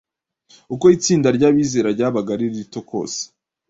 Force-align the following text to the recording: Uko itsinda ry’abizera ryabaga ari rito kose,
Uko 0.73 0.85
itsinda 0.95 1.27
ry’abizera 1.37 1.89
ryabaga 1.95 2.29
ari 2.35 2.45
rito 2.55 2.79
kose, 2.89 3.21